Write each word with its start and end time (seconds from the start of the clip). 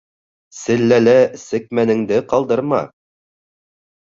Селләлә 0.59 1.13
сәкмәнеңде 1.43 2.17
ҡалдырма. 2.33 2.81